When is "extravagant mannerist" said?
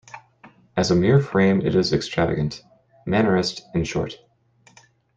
1.93-3.61